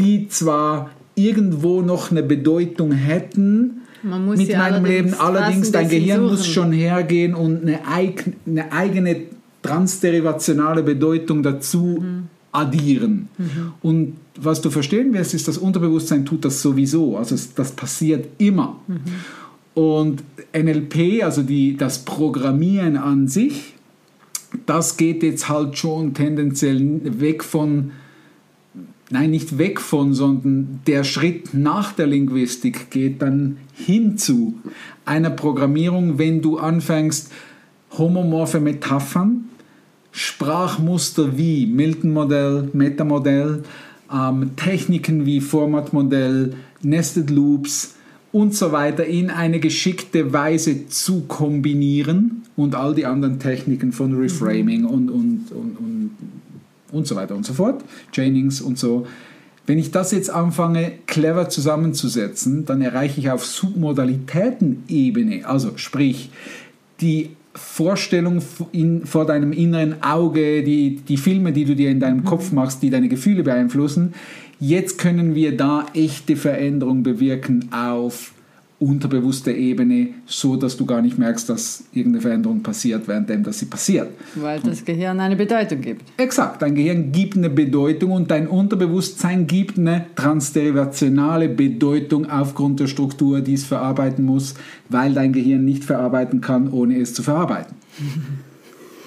die 0.00 0.28
zwar 0.28 0.90
irgendwo 1.14 1.82
noch 1.82 2.10
eine 2.10 2.22
Bedeutung 2.24 2.90
hätten 2.92 3.82
mit 4.02 4.56
meinem 4.56 4.84
Leben, 4.84 5.14
allerdings 5.14 5.70
dein 5.70 5.88
Gehirn 5.88 6.22
muss 6.22 6.46
schon 6.46 6.72
hergehen 6.72 7.34
und 7.34 7.62
eine, 7.62 7.86
eig 7.86 8.24
eine 8.44 8.72
eigene 8.72 9.16
transderivationale 9.62 10.82
Bedeutung 10.82 11.44
dazu 11.44 11.98
Mhm. 12.00 12.28
Addieren. 12.52 13.28
Und 13.80 14.14
was 14.36 14.60
du 14.60 14.70
verstehen 14.70 15.12
wirst, 15.14 15.34
ist, 15.34 15.48
das 15.48 15.58
Unterbewusstsein 15.58 16.24
tut 16.24 16.44
das 16.44 16.62
sowieso. 16.62 17.16
Also 17.16 17.36
das 17.56 17.72
passiert 17.72 18.28
immer. 18.38 18.80
Und 19.74 20.22
NLP, 20.54 21.24
also 21.24 21.42
die, 21.42 21.76
das 21.76 22.00
Programmieren 22.04 22.96
an 22.96 23.26
sich, 23.26 23.74
das 24.66 24.98
geht 24.98 25.22
jetzt 25.22 25.48
halt 25.48 25.78
schon 25.78 26.12
tendenziell 26.12 27.00
weg 27.20 27.42
von, 27.42 27.92
nein, 29.10 29.30
nicht 29.30 29.56
weg 29.56 29.80
von, 29.80 30.12
sondern 30.12 30.80
der 30.86 31.04
Schritt 31.04 31.54
nach 31.54 31.92
der 31.92 32.06
Linguistik 32.06 32.90
geht 32.90 33.22
dann 33.22 33.56
hin 33.72 34.18
zu 34.18 34.58
einer 35.06 35.30
Programmierung, 35.30 36.18
wenn 36.18 36.42
du 36.42 36.58
anfängst, 36.58 37.32
homomorphe 37.96 38.60
Metaphern, 38.60 39.44
Sprachmuster 40.12 41.36
wie 41.36 41.66
Milton-Modell, 41.66 42.68
Metamodell, 42.72 43.64
ähm, 44.12 44.50
Techniken 44.56 45.26
wie 45.26 45.40
Format-Modell, 45.40 46.54
Nested 46.82 47.30
Loops 47.30 47.94
und 48.30 48.54
so 48.54 48.72
weiter 48.72 49.04
in 49.04 49.30
eine 49.30 49.58
geschickte 49.58 50.32
Weise 50.32 50.86
zu 50.88 51.22
kombinieren 51.22 52.42
und 52.56 52.74
all 52.74 52.94
die 52.94 53.06
anderen 53.06 53.38
Techniken 53.38 53.92
von 53.92 54.14
Reframing 54.14 54.84
und, 54.84 55.08
und, 55.10 55.50
und, 55.50 55.78
und, 55.78 56.10
und 56.92 57.06
so 57.06 57.16
weiter 57.16 57.34
und 57.34 57.46
so 57.46 57.54
fort, 57.54 57.82
Chainings 58.12 58.60
und 58.60 58.78
so. 58.78 59.06
Wenn 59.66 59.78
ich 59.78 59.90
das 59.92 60.12
jetzt 60.12 60.30
anfange, 60.30 60.92
clever 61.06 61.48
zusammenzusetzen, 61.48 62.66
dann 62.66 62.82
erreiche 62.82 63.20
ich 63.20 63.30
auf 63.30 63.46
Submodalitätenebene, 63.46 65.46
also 65.46 65.72
sprich, 65.76 66.30
die 67.00 67.30
Vorstellung 67.54 68.42
in, 68.72 69.04
vor 69.06 69.26
deinem 69.26 69.52
inneren 69.52 70.02
Auge, 70.02 70.62
die, 70.62 70.96
die 70.96 71.16
Filme, 71.16 71.52
die 71.52 71.64
du 71.64 71.76
dir 71.76 71.90
in 71.90 72.00
deinem 72.00 72.24
Kopf 72.24 72.52
machst, 72.52 72.82
die 72.82 72.90
deine 72.90 73.08
Gefühle 73.08 73.42
beeinflussen. 73.42 74.14
Jetzt 74.58 74.98
können 74.98 75.34
wir 75.34 75.56
da 75.56 75.86
echte 75.92 76.36
Veränderung 76.36 77.02
bewirken 77.02 77.68
auf 77.72 78.32
unterbewusster 78.82 79.52
Ebene, 79.54 80.08
so 80.26 80.56
dass 80.56 80.76
du 80.76 80.84
gar 80.84 81.00
nicht 81.02 81.16
merkst, 81.16 81.48
dass 81.48 81.84
irgendeine 81.92 82.20
Veränderung 82.22 82.62
passiert, 82.62 83.06
währenddem 83.06 83.42
dass 83.44 83.60
sie 83.60 83.66
passiert. 83.66 84.08
Weil 84.34 84.58
das 84.60 84.84
Gehirn 84.84 85.20
eine 85.20 85.36
Bedeutung 85.36 85.80
gibt. 85.80 86.02
Exakt, 86.18 86.60
dein 86.62 86.74
Gehirn 86.74 87.12
gibt 87.12 87.36
eine 87.36 87.48
Bedeutung 87.48 88.10
und 88.12 88.30
dein 88.30 88.48
Unterbewusstsein 88.48 89.46
gibt 89.46 89.78
eine 89.78 90.06
transderivationale 90.16 91.48
Bedeutung 91.48 92.28
aufgrund 92.28 92.80
der 92.80 92.88
Struktur, 92.88 93.40
die 93.40 93.54
es 93.54 93.64
verarbeiten 93.64 94.24
muss, 94.24 94.54
weil 94.88 95.14
dein 95.14 95.32
Gehirn 95.32 95.64
nicht 95.64 95.84
verarbeiten 95.84 96.40
kann, 96.40 96.70
ohne 96.72 96.98
es 96.98 97.14
zu 97.14 97.22
verarbeiten. 97.22 97.76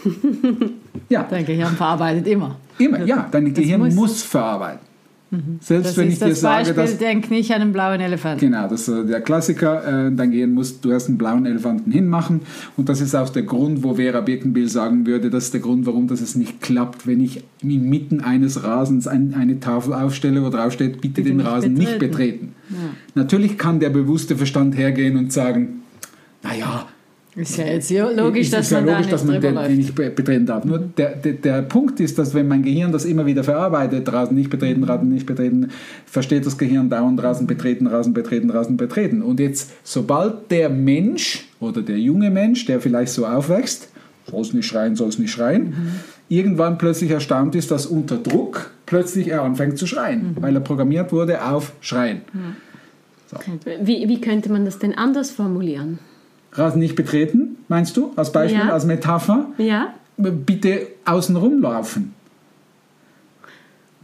ja, 1.10 1.24
Dein 1.29 1.46
Gehirn 1.46 1.75
verarbeitet 1.75 2.27
immer. 2.27 2.58
immer, 2.77 3.03
ja, 3.05 3.27
dein 3.32 3.53
Gehirn 3.53 3.82
muss- 3.82 3.96
muss, 3.96 4.24
verarbeiten. 4.24 4.85
Selbst 5.60 5.89
Das 5.89 5.98
wenn 5.98 6.10
ich 6.10 6.20
dir 6.20 6.30
das 6.30 6.42
sage, 6.42 6.65
Beispiel, 6.65 6.84
dass 6.84 6.98
denk 6.98 7.32
nicht 7.32 7.51
an 7.51 7.62
einen 7.62 7.74
blauen 7.74 8.01
Elefanten. 8.01 8.39
Genau, 8.39 8.68
das 8.68 8.88
ist 8.88 9.10
der 9.10 9.22
Klassiker. 9.22 10.08
Äh, 10.08 10.12
Dein 10.15 10.32
Gehirn 10.32 10.54
muss, 10.54 10.82
du 10.82 10.94
hast 10.94 11.08
einen 11.08 11.18
blauen 11.18 11.46
Elefanten 11.46 11.92
hinmachen. 11.92 12.42
Und 12.77 12.89
das 12.89 13.01
ist 13.01 13.15
auch 13.15 13.30
der 13.30 13.44
Grund, 13.44 13.84
wo 13.84 13.96
Vera 13.96 14.22
Birkenbill 14.22 14.70
sagen 14.70 15.06
würde, 15.06 15.30
das 15.30 15.46
ist 15.46 15.54
der 15.54 15.62
Grund, 15.62 15.86
warum 15.86 16.08
das 16.08 16.22
es 16.22 16.36
nicht 16.36 16.62
klappt, 16.62 17.08
wenn 17.08 17.22
ich 17.22 17.44
inmitten 17.62 18.22
eines 18.22 18.63
Rasens 18.63 19.08
ein, 19.08 19.34
eine 19.34 19.60
Tafel 19.60 19.94
aufstelle, 19.94 20.44
wo 20.44 20.50
drauf 20.50 20.74
steht, 20.74 21.01
bitte, 21.01 21.24
den 21.24 21.38
nicht 21.38 21.46
Rasen 21.48 21.74
nicht 21.74 22.00
betreten. 22.00 22.54
betreten. 22.70 22.96
Natürlich 23.15 23.58
kann 23.58 23.80
der 23.80 23.89
bewusste 23.89 24.36
Verstand 24.36 24.77
hergehen 24.77 25.18
und 25.18 25.32
sagen, 25.32 25.82
naja, 26.44 26.88
Ist 27.38 27.58
ja 27.58 27.65
jetzt 27.65 27.92
logisch, 27.92 28.44
ist 28.44 28.54
dass 28.54 28.70
ja 28.70 28.80
man 28.80 28.89
logisch, 28.92 29.06
da 29.08 29.12
dass 29.12 29.24
nicht 29.25 29.44
man 29.44 29.56
den, 29.56 29.56
den 29.68 29.77
nicht 29.77 29.94
be- 29.94 30.10
betreten 30.10 30.46
darf. 30.46 30.63
Nur 30.63 30.80
der, 30.80 31.15
der, 31.18 31.34
der 31.34 31.62
Punkt 31.63 32.00
ist, 32.00 32.18
dass 32.18 32.34
wenn 32.34 32.48
mein 32.48 32.63
Gehirn 32.63 32.94
das 32.94 33.04
immer 33.04 33.25
wieder 33.25 33.44
verarbeitet, 33.44 34.12
Rasen 34.12 34.38
nicht 34.38 34.50
betreten, 34.50 34.86
Rasen 34.86 35.10
nicht 35.10 35.25
betreten, 35.25 35.70
versteht 36.06 36.46
das 36.46 36.58
Gehirn 36.58 36.89
dauernd 36.89 37.22
Rasen 37.22 37.46
betreten, 37.46 37.88
Rasen 37.88 38.13
betreten, 38.13 38.50
Rasen 38.51 38.77
betreten. 38.77 39.22
Und 39.22 39.42
jetzt, 39.42 39.72
sobald 39.84 40.50
der 40.50 40.70
Mensch 40.70 41.46
oder 41.60 41.82
der 41.82 42.00
junge 42.00 42.30
Mensch, 42.32 42.65
der 42.65 42.80
vielleicht 42.80 43.12
so 43.12 43.25
aufwächst, 43.25 43.89
soll 44.32 44.42
es 44.42 44.54
nicht 44.54 44.65
schreien, 44.65 44.96
soll 44.96 45.10
es 45.10 45.20
nicht 45.20 45.32
schreien, 45.32 45.74
irgendwann 46.30 46.77
plötzlich 46.77 47.12
erstaunt 47.12 47.54
ist, 47.54 47.70
dass 47.70 47.86
unter 47.86 48.15
Druck 48.18 48.72
plötzlich 48.86 49.27
er 49.27 49.42
anfängt 49.44 49.77
zu 49.77 49.88
schreien, 49.88 50.38
weil 50.39 50.56
er 50.56 50.62
programmiert 50.62 51.12
wurde 51.12 51.44
auf 51.44 51.74
Schreien. 51.82 52.22
Wie, 53.82 54.08
wie 54.08 54.22
könnte 54.22 54.50
man 54.51 54.63
das 54.63 54.80
denn 54.80 54.98
anders 54.98 55.32
formulieren? 55.32 56.00
Rasen 56.55 56.79
nicht 56.79 56.95
betreten, 56.95 57.57
meinst 57.67 57.95
du, 57.97 58.12
als 58.15 58.31
Beispiel, 58.31 58.59
Ja. 58.62 58.69
als 58.74 58.85
Metapher? 58.85 59.47
Ja? 59.57 59.93
bitte 60.17 60.88
außen 61.03 61.35
rumlaufen. 61.35 62.13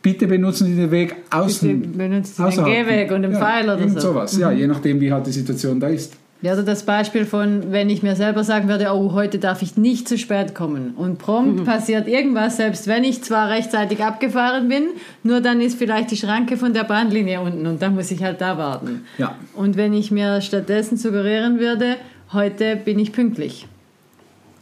bitte 0.01 0.27
benutzen 0.27 0.65
Sie 0.67 0.75
den 0.75 0.91
Weg 0.91 1.15
außen. 1.29 1.79
Bitte 1.81 1.97
benutzen 1.97 2.33
Sie 2.33 2.41
den 2.41 2.45
außerhalb. 2.47 2.87
Gehweg 2.87 3.11
und 3.11 3.21
den 3.21 3.33
Pfeil 3.33 3.65
oder 3.65 3.79
so. 3.87 3.95
Mhm. 3.95 3.99
sowas. 3.99 4.37
Ja, 4.37 4.51
je 4.51 4.67
nachdem, 4.67 4.99
wie 4.99 5.11
halt 5.11 5.27
die 5.27 5.31
Situation 5.31 5.79
da 5.79 5.87
ist. 5.87 6.13
Ja, 6.41 6.53
oder 6.53 6.63
das 6.63 6.83
Beispiel 6.83 7.25
von, 7.25 7.71
wenn 7.71 7.87
ich 7.91 8.01
mir 8.01 8.15
selber 8.15 8.43
sagen 8.43 8.67
würde, 8.67 8.87
oh, 8.91 9.11
heute 9.13 9.37
darf 9.37 9.61
ich 9.61 9.77
nicht 9.77 10.09
zu 10.09 10.17
spät 10.17 10.55
kommen. 10.55 10.95
Und 10.97 11.19
prompt 11.19 11.65
passiert 11.65 12.07
irgendwas, 12.07 12.57
selbst 12.57 12.87
wenn 12.87 13.03
ich 13.03 13.21
zwar 13.23 13.49
rechtzeitig 13.51 14.03
abgefahren 14.03 14.67
bin, 14.67 14.85
nur 15.21 15.39
dann 15.39 15.61
ist 15.61 15.77
vielleicht 15.77 16.09
die 16.09 16.17
Schranke 16.17 16.57
von 16.57 16.73
der 16.73 16.83
Bahnlinie 16.83 17.39
unten 17.41 17.67
und 17.67 17.79
dann 17.83 17.93
muss 17.93 18.09
ich 18.09 18.23
halt 18.23 18.41
da 18.41 18.57
warten. 18.57 19.03
Ja. 19.19 19.35
Und 19.55 19.77
wenn 19.77 19.93
ich 19.93 20.09
mir 20.09 20.41
stattdessen 20.41 20.97
suggerieren 20.97 21.59
würde, 21.59 21.97
heute 22.33 22.75
bin 22.75 22.99
ich 22.99 23.11
pünktlich. 23.11 23.67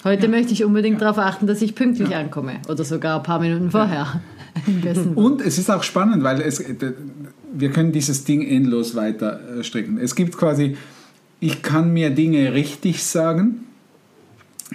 Heute 0.04 0.30
möchte 0.30 0.54
ich 0.54 0.64
unbedingt 0.64 1.02
darauf 1.02 1.18
achten, 1.18 1.46
dass 1.46 1.62
ich 1.62 1.76
pünktlich 1.76 2.16
ankomme. 2.16 2.54
Oder 2.70 2.86
sogar 2.86 3.18
ein 3.18 3.24
paar 3.24 3.40
Minuten 3.40 3.70
vorher. 3.70 4.22
Und 5.16 5.42
es 5.42 5.58
ist 5.58 5.70
auch 5.70 5.84
spannend, 5.84 6.24
weil 6.24 6.42
es, 6.42 6.64
wir 7.54 7.70
können 7.72 7.92
dieses 7.92 8.24
Ding 8.24 8.42
endlos 8.48 8.96
weiter 8.96 9.40
äh, 9.60 9.64
stricken. 9.64 9.98
Es 9.98 10.16
gibt 10.16 10.38
quasi, 10.38 10.78
ich 11.42 11.62
kann 11.62 11.92
mir 11.92 12.12
Dinge 12.12 12.54
richtig 12.54 13.04
sagen, 13.04 13.66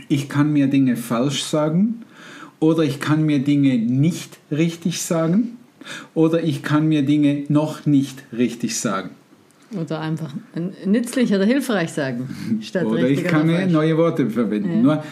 ich 0.09 0.29
kann 0.29 0.53
mir 0.53 0.67
Dinge 0.67 0.97
falsch 0.97 1.43
sagen 1.43 2.03
oder 2.61 2.83
ich 2.83 3.01
kann 3.01 3.25
mir 3.25 3.39
Dinge 3.39 3.79
nicht 3.79 4.39
richtig 4.51 5.03
sagen 5.03 5.57
oder 6.15 6.43
ich 6.43 6.63
kann 6.63 6.89
mir 6.89 7.03
Dinge 7.03 7.45
noch 7.49 7.87
nicht 7.87 8.25
richtig 8.33 8.79
sagen. 8.79 9.11
Oder 9.81 10.01
einfach 10.01 10.33
nützlich 10.85 11.33
oder 11.35 11.45
hilfreich 11.45 11.93
sagen. 11.93 12.59
Statt 12.63 12.85
Oder 12.87 13.09
ich 13.09 13.25
kann 13.25 13.49
oder 13.49 13.59
falsch. 13.61 13.73
neue 13.73 13.97
Worte 13.97 14.31
verwenden. 14.31 14.83
Nur, 14.83 15.03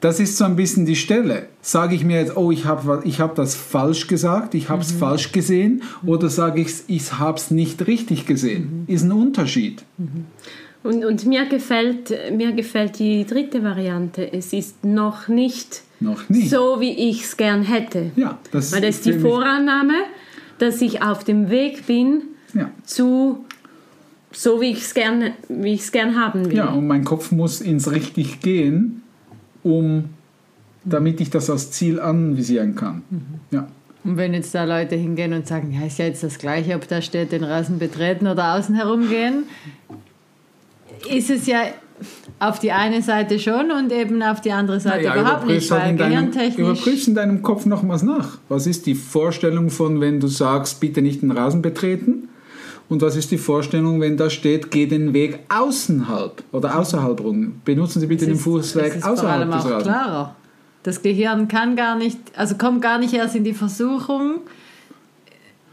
das 0.00 0.20
ist 0.20 0.36
so 0.36 0.44
ein 0.44 0.54
bisschen 0.54 0.86
die 0.86 0.94
Stelle. 0.94 1.46
Sage 1.60 1.94
ich 1.96 2.04
mir 2.04 2.20
jetzt, 2.20 2.36
oh, 2.36 2.52
ich 2.52 2.64
habe 2.66 3.02
ich 3.04 3.18
hab 3.20 3.34
das 3.34 3.56
falsch 3.56 4.06
gesagt, 4.06 4.54
ich 4.54 4.68
habe 4.68 4.82
es 4.82 4.94
Mhm. 4.94 4.98
falsch 4.98 5.32
gesehen, 5.32 5.82
oder 6.06 6.28
sage 6.28 6.60
ich, 6.60 6.68
ich 6.86 7.12
habe 7.18 7.36
es 7.38 7.50
nicht 7.50 7.86
richtig 7.86 8.24
gesehen? 8.26 8.84
Mhm. 8.88 8.94
Ist 8.94 9.02
ein 9.02 9.12
Unterschied. 9.12 9.82
Und, 10.84 11.04
und 11.04 11.26
mir, 11.26 11.46
gefällt, 11.46 12.14
mir 12.36 12.52
gefällt 12.52 13.00
die 13.00 13.26
dritte 13.26 13.64
Variante. 13.64 14.32
Es 14.32 14.52
ist 14.52 14.84
noch 14.84 15.26
nicht 15.26 15.82
Noch 15.98 16.28
nicht. 16.28 16.50
so, 16.50 16.76
wie 16.80 16.92
ich 17.10 17.24
es 17.24 17.36
gern 17.36 17.62
hätte. 17.62 18.12
Ja, 18.14 18.38
das 18.52 18.72
Weil 18.72 18.82
das 18.82 18.96
ist 18.96 19.06
die 19.06 19.14
Vorannahme, 19.14 19.94
dass 20.58 20.80
ich 20.80 21.02
auf 21.02 21.24
dem 21.24 21.50
Weg 21.50 21.86
bin 21.86 22.22
Ja. 22.54 22.70
zu 22.84 23.44
so, 24.30 24.60
wie 24.60 24.70
ich 24.70 24.82
es 24.82 24.94
gern, 24.94 25.32
wie 25.48 25.74
ich's 25.74 25.92
gern 25.92 26.16
haben 26.16 26.46
will. 26.46 26.56
ja, 26.56 26.68
und 26.70 26.86
mein 26.86 27.04
Kopf 27.04 27.32
muss 27.32 27.60
ins 27.60 27.90
richtig 27.90 28.40
gehen, 28.40 29.02
um, 29.62 30.10
damit 30.84 31.20
ich 31.20 31.30
das 31.30 31.50
als 31.50 31.70
Ziel 31.70 32.00
anvisieren 32.00 32.74
kann. 32.74 33.02
Mhm. 33.10 33.20
Ja. 33.50 33.68
Und 34.04 34.16
wenn 34.16 34.32
jetzt 34.32 34.54
da 34.54 34.64
Leute 34.64 34.96
hingehen 34.96 35.32
und 35.32 35.46
sagen, 35.46 35.72
ja, 35.72 35.86
ist 35.86 35.98
ja 35.98 36.06
jetzt 36.06 36.22
das 36.22 36.38
Gleiche, 36.38 36.74
ob 36.76 36.86
da 36.88 37.02
steht, 37.02 37.32
den 37.32 37.44
Rasen 37.44 37.78
betreten 37.78 38.26
oder 38.26 38.54
außen 38.54 38.74
herumgehen, 38.74 39.44
ist 41.10 41.30
es 41.30 41.46
ja 41.46 41.62
auf 42.38 42.58
die 42.60 42.70
eine 42.70 43.02
Seite 43.02 43.38
schon 43.38 43.72
und 43.72 43.92
eben 43.92 44.22
auf 44.22 44.40
die 44.40 44.52
andere 44.52 44.78
Seite 44.78 45.08
Naja, 45.08 45.20
überhaupt 45.20 45.46
nicht, 45.46 45.70
halt 45.70 45.98
weil 45.98 46.08
gehirntechnisch... 46.08 46.58
überprüf's 46.58 47.08
in 47.08 47.14
deinem 47.14 47.42
Kopf 47.42 47.66
nochmals 47.66 48.02
nach. 48.02 48.38
Was 48.48 48.66
ist 48.66 48.86
die 48.86 48.94
Vorstellung 48.94 49.70
von, 49.70 50.00
wenn 50.00 50.20
du 50.20 50.28
sagst, 50.28 50.80
bitte 50.80 51.02
nicht 51.02 51.22
den 51.22 51.32
Rasen 51.32 51.60
betreten? 51.60 52.27
Und 52.88 53.02
was 53.02 53.16
ist 53.16 53.30
die 53.30 53.38
Vorstellung, 53.38 54.00
wenn 54.00 54.16
da 54.16 54.30
steht, 54.30 54.70
geh 54.70 54.86
den 54.86 55.12
Weg 55.12 55.40
außerhalb 55.50 56.42
oder 56.52 56.78
außerhalb 56.78 57.20
rum? 57.20 57.60
Benutzen 57.64 58.00
Sie 58.00 58.06
bitte 58.06 58.24
den 58.24 58.34
ist- 58.34 58.42
Fußweg 58.42 58.86
es 58.88 58.96
ist 58.96 59.02
vor 59.04 59.12
außerhalb 59.12 59.40
allem 59.40 59.50
des 59.50 59.64
auch 59.72 59.82
klarer. 59.82 60.36
Das 60.84 61.02
Gehirn 61.02 61.48
kann 61.48 61.76
gar 61.76 61.96
nicht, 61.98 62.18
also 62.34 62.54
kommt 62.54 62.80
gar 62.80 62.98
nicht 62.98 63.12
erst 63.12 63.36
in 63.36 63.44
die 63.44 63.52
Versuchung, 63.52 64.40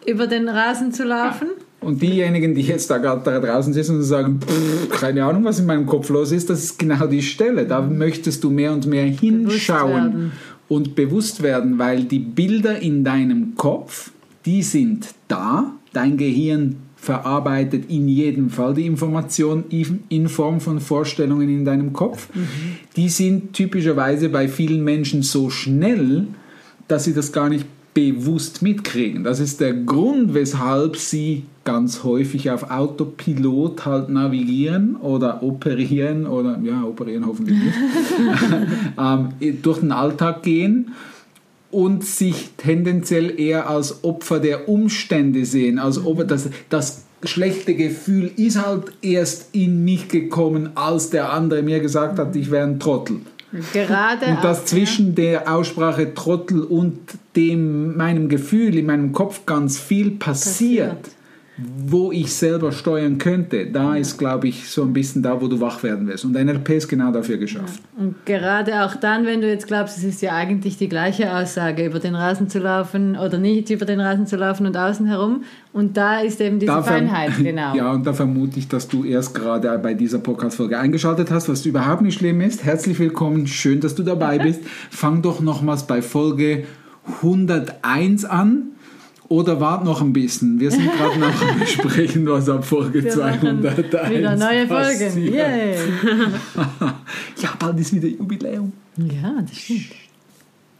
über 0.05 0.27
den 0.27 0.50
Rasen 0.50 0.91
zu 0.91 1.03
laufen. 1.05 1.48
Und 1.79 2.01
diejenigen, 2.01 2.53
die 2.55 2.62
jetzt 2.62 2.89
da 2.89 2.98
gerade 2.98 3.22
da 3.24 3.39
draußen 3.39 3.72
sitzen 3.74 3.98
und 3.98 4.03
sagen, 4.03 4.39
"Pff, 4.41 4.89
keine 4.89 5.24
Ahnung, 5.24 5.45
was 5.45 5.60
in 5.60 5.67
meinem 5.67 5.86
Kopf 5.86 6.10
los 6.10 6.31
ist, 6.31 6.50
das 6.50 6.63
ist 6.63 6.79
genau 6.79 7.05
die 7.07 7.22
Stelle. 7.22 7.65
Da 7.65 7.81
möchtest 7.81 8.43
du 8.43 8.50
mehr 8.50 8.72
und 8.74 8.88
mehr 8.88 9.05
hinschauen 9.05 9.91
werden. 9.93 10.31
und 10.67 10.95
bewusst 10.95 11.43
werden, 11.43 11.77
weil 11.79 12.03
die 12.05 12.19
Bilder 12.19 12.79
in 12.79 13.03
deinem 13.03 13.55
Kopf, 13.55 14.12
die 14.45 14.63
sind 14.63 15.07
da. 15.27 15.72
Dein 15.93 16.17
Gehirn 16.17 16.77
verarbeitet 17.06 17.90
in 17.90 18.08
jedem 18.08 18.50
Fall 18.50 18.74
die 18.74 18.88
Information 18.88 19.66
in 20.10 20.28
Form 20.28 20.60
von 20.60 20.80
Vorstellungen 20.80 21.48
in 21.50 21.64
deinem 21.64 21.94
Kopf. 21.94 22.30
Die 22.96 23.10
sind 23.10 23.54
typischerweise 23.54 24.30
bei 24.30 24.48
vielen 24.48 24.84
Menschen 24.84 25.22
so 25.22 25.50
schnell, 25.52 26.28
dass 26.88 27.04
sie 27.04 27.14
das 27.14 27.32
gar 27.32 27.50
nicht 27.50 27.66
bewusst 27.94 28.62
mitkriegen. 28.62 29.24
Das 29.24 29.40
ist 29.40 29.62
der 29.62 29.74
Grund, 29.74 30.34
weshalb 30.34 30.98
sie 30.98 31.44
ganz 31.64 32.04
häufig 32.04 32.52
auf 32.52 32.70
Autopilot 32.70 33.86
halt 33.86 34.10
navigieren 34.10 34.96
oder 34.98 35.42
operieren 35.42 36.28
oder 36.28 36.60
ja, 36.62 36.84
operieren 36.84 37.26
hoffentlich 37.26 37.58
nicht, 37.58 37.78
ähm, 39.00 39.62
durch 39.62 39.80
den 39.80 39.92
Alltag 39.92 40.44
gehen 40.44 40.92
und 41.75 42.05
sich 42.05 42.51
tendenziell 42.55 43.38
eher 43.38 43.70
als 43.70 44.05
Opfer 44.05 44.39
der 44.39 44.70
Umstände 44.70 45.44
sehen, 45.44 45.77
als 45.77 46.03
ob 46.05 46.25
das, 46.25 46.48
das 46.70 47.03
schlechte 47.22 47.75
Gefühl 47.75 48.32
ist 48.38 48.65
halt 48.65 48.94
erst 49.01 49.53
in 49.53 49.84
mich 49.84 50.08
gekommen, 50.08 50.70
als 50.75 51.10
der 51.10 51.34
andere 51.34 51.63
mir 51.63 51.82
gesagt 51.82 52.17
hat, 52.17 52.34
ich 52.38 52.50
wäre 52.50 52.65
ein 52.65 52.79
Trottel. 52.79 53.17
Gerade 53.74 54.25
Und 54.25 54.41
das 54.41 54.62
auch, 54.62 54.65
zwischen 54.65 55.15
der 55.15 55.53
Aussprache 55.53 56.13
Trottel 56.13 56.63
und 56.63 56.98
dem 57.36 57.98
meinem 57.98 58.29
Gefühl 58.29 58.77
in 58.77 58.86
meinem 58.86 59.12
Kopf 59.12 59.46
ganz 59.46 59.77
viel 59.77 60.12
passiert, 60.12 61.01
Passiert. 61.01 61.15
Wo 61.58 62.12
ich 62.12 62.34
selber 62.34 62.74
steuern 62.74 63.18
könnte. 63.18 63.66
Da 63.68 63.96
ist, 63.96 64.18
glaube 64.18 64.50
ich, 64.50 64.70
so 64.70 64.82
ein 64.84 64.92
bisschen 64.92 65.24
da, 65.24 65.40
wo 65.42 65.48
du 65.48 65.62
wach 65.62 65.84
werden 65.84 66.06
wirst. 66.08 66.26
Und 66.26 66.34
NLP 66.34 66.70
ist 66.72 66.90
genau 66.90 67.12
dafür 67.12 67.38
geschafft. 67.38 67.82
Und 67.98 68.26
gerade 68.26 68.84
auch 68.84 68.96
dann, 68.96 69.26
wenn 69.26 69.40
du 69.40 69.48
jetzt 69.48 69.68
glaubst, 69.68 69.98
es 69.98 70.04
ist 70.04 70.22
ja 70.22 70.34
eigentlich 70.34 70.78
die 70.78 70.90
gleiche 70.90 71.34
Aussage, 71.34 71.86
über 71.86 72.00
den 72.00 72.14
Rasen 72.14 72.50
zu 72.50 72.60
laufen 72.60 73.16
oder 73.16 73.38
nicht 73.38 73.70
über 73.70 73.86
den 73.86 74.02
Rasen 74.02 74.28
zu 74.28 74.36
laufen 74.36 74.66
und 74.66 74.76
außen 74.76 75.06
herum. 75.06 75.44
Und 75.72 75.96
da 75.96 76.20
ist 76.20 76.42
eben 76.42 76.60
diese 76.60 76.74
Da 76.74 76.84
Feinheit, 76.84 77.32
genau. 77.42 77.74
Ja, 77.74 77.92
und 77.92 78.06
da 78.06 78.12
vermute 78.12 78.60
ich, 78.60 78.68
dass 78.68 78.90
du 78.90 79.06
erst 79.06 79.34
gerade 79.34 79.78
bei 79.80 79.94
dieser 79.94 80.20
Podcast-Folge 80.20 80.78
eingeschaltet 80.78 81.32
hast, 81.32 81.48
was 81.48 81.66
überhaupt 81.66 82.02
nicht 82.02 82.20
schlimm 82.20 82.42
ist. 82.42 82.66
Herzlich 82.66 83.00
willkommen, 83.00 83.48
schön, 83.48 83.80
dass 83.80 83.96
du 83.96 84.04
dabei 84.04 84.40
bist. 84.40 84.62
Fang 84.90 85.22
doch 85.22 85.40
nochmals 85.40 85.88
bei 85.88 86.02
Folge 86.02 86.66
101 87.22 88.26
an. 88.26 88.75
Oder 89.27 89.60
wart 89.60 89.84
noch 89.84 90.01
ein 90.01 90.13
bisschen. 90.13 90.60
Wir 90.60 90.70
sind 90.72 90.91
gerade 90.98 91.20
noch 91.20 91.41
am 91.41 91.60
Besprechen, 91.60 92.27
was 92.27 92.48
ab 92.48 92.63
Folge 92.63 93.03
Wir 93.03 93.15
machen 93.15 93.62
201 93.62 94.17
wieder 94.17 94.36
neue 94.36 94.67
Folgen. 94.67 95.34
Yay. 95.34 95.75
Ja, 97.41 97.50
bald 97.60 97.79
ist 97.79 97.94
wieder 97.94 98.08
Jubiläum. 98.08 98.72
Ja, 98.98 99.41
das 99.41 99.58
stimmt. 99.58 99.86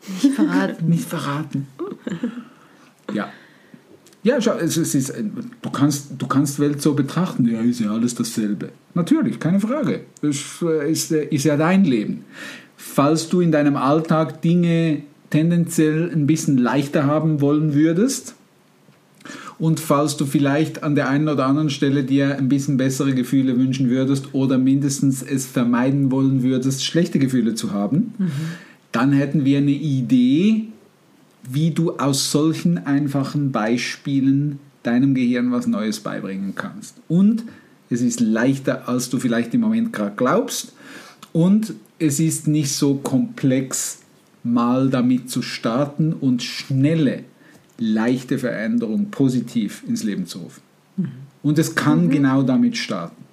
Nicht 0.08 0.36
verraten. 0.36 0.90
Nicht 0.90 1.06
verraten. 1.06 1.68
Ja. 3.14 3.30
Ja, 4.24 4.42
schau, 4.42 4.56
es, 4.56 4.76
es 4.78 4.96
ist, 4.96 5.14
du, 5.62 5.70
kannst, 5.70 6.08
du 6.18 6.26
kannst 6.26 6.60
Welt 6.60 6.82
so 6.82 6.96
betrachten, 6.96 7.48
ja, 7.48 7.62
ist 7.62 7.80
ja 7.80 7.92
alles 7.92 8.16
dasselbe. 8.16 8.70
Natürlich, 8.96 9.40
keine 9.40 9.60
Frage. 9.60 10.02
Das 10.22 10.38
äh, 10.64 10.92
ist, 10.92 11.12
äh, 11.12 11.26
ist 11.26 11.44
ja 11.44 11.58
dein 11.58 11.84
Leben. 11.84 12.26
Falls 12.76 13.30
du 13.30 13.42
in 13.42 13.52
deinem 13.52 13.76
Alltag 13.76 14.42
Dinge 14.42 15.04
tendenziell 15.30 16.12
ein 16.12 16.28
bisschen 16.28 16.58
leichter 16.58 17.06
haben 17.06 17.42
wollen 17.42 17.74
würdest 17.74 18.36
und 19.58 19.80
falls 19.80 20.18
du 20.18 20.26
vielleicht 20.26 20.84
an 20.84 20.96
der 20.96 21.08
einen 21.08 21.30
oder 21.30 21.46
anderen 21.46 21.70
Stelle 21.70 22.04
dir 22.04 22.38
ein 22.38 22.50
bisschen 22.50 22.78
bessere 22.78 23.14
Gefühle 23.14 23.58
wünschen 23.58 23.90
würdest 23.90 24.34
oder 24.34 24.58
mindestens 24.58 25.22
es 25.22 25.46
vermeiden 25.46 26.12
wollen 26.12 26.44
würdest, 26.44 26.84
schlechte 26.84 27.20
Gefühle 27.20 27.56
zu 27.56 27.72
haben, 27.72 28.14
dann 28.92 29.14
hätten 29.14 29.46
wir 29.46 29.60
eine 29.60 29.72
Idee, 29.72 30.68
wie 31.50 31.72
du 31.72 31.94
aus 31.94 32.32
solchen 32.32 32.86
einfachen 32.86 33.52
Beispielen 33.52 34.60
deinem 34.84 35.16
Gehirn 35.16 35.52
was 35.52 35.68
Neues 35.68 36.00
beibringen 36.00 36.54
kannst. 36.56 36.96
Und 37.08 37.44
es 37.90 38.02
ist 38.02 38.20
leichter, 38.20 38.90
als 38.90 39.10
du 39.10 39.20
vielleicht 39.20 39.54
im 39.54 39.62
Moment 39.62 39.94
gerade 39.94 40.14
glaubst. 40.16 40.74
Und 41.32 41.74
es 41.98 42.20
ist 42.20 42.48
nicht 42.48 42.72
so 42.72 42.96
komplex, 42.96 44.00
mal 44.46 44.90
damit 44.90 45.30
zu 45.30 45.42
starten 45.42 46.14
und 46.14 46.44
schnelle, 46.44 47.24
leichte 47.78 48.38
Veränderung 48.38 49.12
positiv 49.12 49.84
ins 49.88 50.04
Leben 50.04 50.26
zu 50.28 50.40
rufen. 50.40 50.62
Und 51.44 51.60
es 51.60 51.76
kann 51.76 52.10
genau 52.10 52.42
damit 52.44 52.78
starten. 52.78 53.24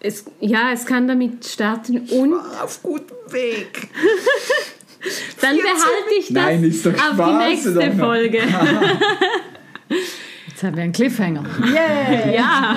Es, 0.00 0.24
ja, 0.40 0.72
es 0.72 0.86
kann 0.86 1.06
damit 1.06 1.44
starten 1.44 1.98
und 1.98 2.32
Auf 2.62 2.82
gutem 2.82 3.16
Weg. 3.30 3.88
dann 5.40 5.56
behalte 5.56 6.14
ich 6.18 6.26
das 6.28 6.34
Nein, 6.34 6.64
ist 6.64 6.86
doch 6.86 6.92
auf 6.94 7.16
die 7.16 7.48
nächste? 7.48 7.92
Folge. 7.92 8.38
Jetzt 10.48 10.62
haben 10.62 10.76
wir 10.76 10.82
einen 10.84 10.92
Cliffhanger. 10.92 11.44
Yay! 11.66 12.34
ja. 12.36 12.76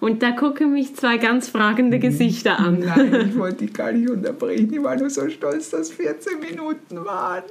Und 0.00 0.22
da 0.22 0.30
gucken 0.32 0.72
mich 0.72 0.94
zwei 0.94 1.16
ganz 1.18 1.48
fragende 1.48 1.98
Gesichter 1.98 2.58
an. 2.58 2.80
Nein, 2.80 3.30
ich 3.30 3.38
wollte 3.38 3.64
dich 3.64 3.74
gar 3.74 3.92
nicht 3.92 4.08
unterbrechen. 4.08 4.72
Ich 4.72 4.82
war 4.82 4.96
nur 4.96 5.10
so 5.10 5.28
stolz, 5.28 5.70
dass 5.70 5.90
14 5.90 6.38
Minuten 6.40 7.04
waren. 7.04 7.44